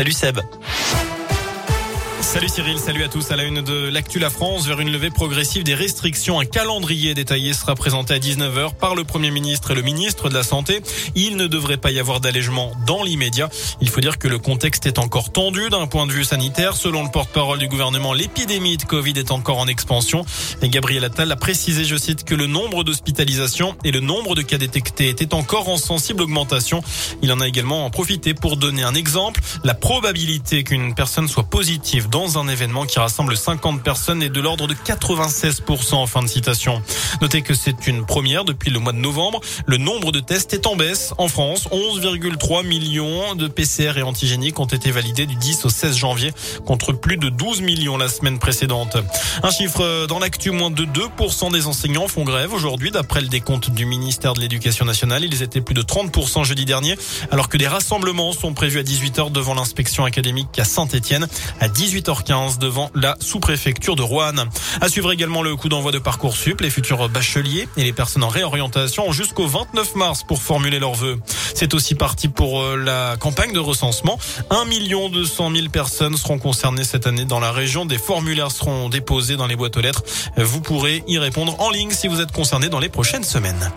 [0.00, 1.19] Salut Seb.
[2.22, 3.30] Salut Cyril, salut à tous.
[3.30, 7.14] À la une de l'actu La France, vers une levée progressive des restrictions, un calendrier
[7.14, 10.82] détaillé sera présenté à 19h par le Premier ministre et le ministre de la Santé.
[11.14, 13.48] Il ne devrait pas y avoir d'allègement dans l'immédiat.
[13.80, 16.76] Il faut dire que le contexte est encore tendu d'un point de vue sanitaire.
[16.76, 20.24] Selon le porte-parole du gouvernement, l'épidémie de Covid est encore en expansion.
[20.60, 24.42] Et Gabriel Attal a précisé, je cite, que le nombre d'hospitalisations et le nombre de
[24.42, 26.82] cas détectés étaient encore en sensible augmentation.
[27.22, 29.40] Il en a également profité pour donner un exemple.
[29.64, 34.40] La probabilité qu'une personne soit positive dans un événement qui rassemble 50 personnes et de
[34.40, 36.82] l'ordre de 96% en fin de citation.
[37.20, 39.40] Notez que c'est une première depuis le mois de novembre.
[39.66, 41.68] Le nombre de tests est en baisse en France.
[41.70, 46.32] 11,3 millions de PCR et antigéniques ont été validés du 10 au 16 janvier
[46.66, 48.96] contre plus de 12 millions la semaine précédente.
[49.42, 53.70] Un chiffre dans l'actu, moins de 2% des enseignants font grève aujourd'hui d'après le décompte
[53.70, 55.24] du ministère de l'Éducation nationale.
[55.24, 56.96] Ils étaient plus de 30% jeudi dernier
[57.30, 61.28] alors que des rassemblements sont prévus à 18h devant l'inspection académique à Saint-Etienne
[61.60, 64.44] à 18h 15 devant la sous-préfecture de Roanne.
[64.80, 66.60] À suivre également le coup d'envoi de Parcoursup.
[66.60, 71.18] Les futurs bacheliers et les personnes en réorientation jusqu'au 29 mars pour formuler leurs vœux.
[71.54, 74.18] C'est aussi parti pour euh, la campagne de recensement.
[74.50, 77.84] 1 million 200 000 personnes seront concernées cette année dans la région.
[77.84, 80.02] Des formulaires seront déposés dans les boîtes aux lettres.
[80.36, 83.70] Vous pourrez y répondre en ligne si vous êtes concerné dans les prochaines semaines.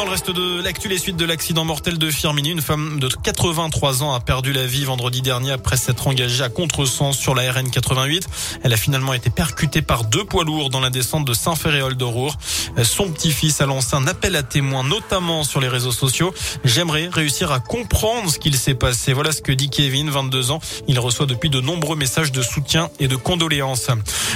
[0.00, 3.06] Dans le reste de l'actu, les suites de l'accident mortel de Firmini, une femme de
[3.06, 7.52] 83 ans a perdu la vie vendredi dernier après s'être engagée à contresens sur la
[7.52, 8.26] RN 88.
[8.62, 12.38] Elle a finalement été percutée par deux poids lourds dans la descente de Saint-Ferréol d'Aurore.
[12.82, 16.32] Son petit-fils a lancé un appel à témoins, notamment sur les réseaux sociaux.
[16.64, 19.12] J'aimerais réussir à comprendre ce qu'il s'est passé.
[19.12, 20.60] Voilà ce que dit Kevin, 22 ans.
[20.88, 23.88] Il reçoit depuis de nombreux messages de soutien et de condoléances.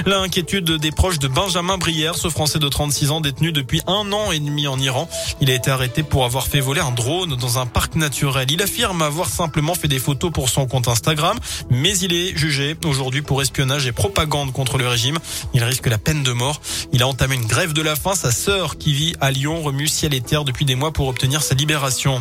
[0.04, 4.30] L'inquiétude des proches de Benjamin Brière, ce Français de 36 ans détenu depuis un an
[4.30, 5.08] et demi en Iran.
[5.40, 8.50] Il a été arrêté pour avoir fait voler un drone dans un parc naturel.
[8.50, 11.38] Il affirme avoir simplement fait des photos pour son compte Instagram,
[11.70, 15.16] mais il est jugé aujourd'hui pour espionnage et propagande contre le régime.
[15.52, 16.60] Il risque la peine de mort.
[16.92, 18.14] Il a entamé une grève de la faim.
[18.16, 21.42] Sa sœur, qui vit à Lyon, remue ciel et terre depuis des mois pour obtenir
[21.42, 22.21] sa libération.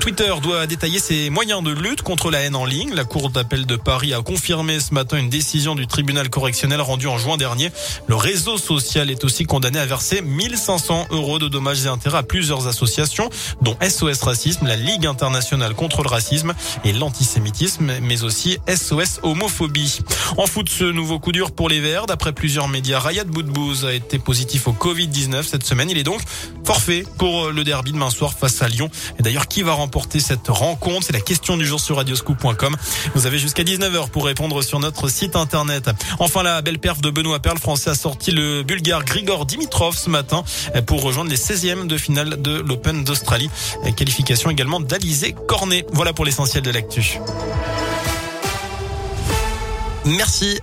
[0.00, 2.94] Twitter doit détailler ses moyens de lutte contre la haine en ligne.
[2.94, 7.06] La Cour d'appel de Paris a confirmé ce matin une décision du tribunal correctionnel rendue
[7.06, 7.70] en juin dernier.
[8.08, 12.22] Le réseau social est aussi condamné à verser 1500 euros de dommages et intérêts à
[12.54, 13.30] plusieurs associations,
[13.62, 16.54] dont SOS Racisme, la Ligue internationale contre le racisme
[16.84, 20.00] et l'antisémitisme, mais aussi SOS Homophobie.
[20.36, 22.06] En foot, ce nouveau coup dur pour les Verts.
[22.06, 25.90] D'après plusieurs médias, Rayad Boudbouz a été positif au Covid-19 cette semaine.
[25.90, 26.20] Il est donc
[26.64, 28.90] forfait pour le derby demain soir face à Lyon.
[29.18, 31.06] Et d'ailleurs, qui va remporter cette rencontre?
[31.06, 32.76] C'est la question du jour sur radioscoop.com.
[33.14, 35.90] Vous avez jusqu'à 19h pour répondre sur notre site internet.
[36.18, 40.10] Enfin, la belle perf de Benoît Perle, français, a sorti le bulgare Grigor Dimitrov ce
[40.10, 40.44] matin
[40.86, 43.50] pour rejoindre les 16e de finale de l'Open d'Australie.
[43.96, 45.84] Qualification également d'Alizé Cornet.
[45.92, 47.18] Voilà pour l'essentiel de l'actu.
[50.04, 50.60] Merci.